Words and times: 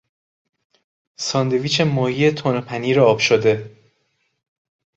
ساندویچ 1.15 1.81
ماهی 1.81 2.31
تون 2.31 2.55
و 2.57 2.61
پنیر 2.61 2.99
آب 3.01 3.19
شده 3.19 3.75